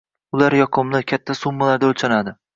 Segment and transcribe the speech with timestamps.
[0.37, 2.37] ular yoqimli, katta summalarda oʻlchanadi.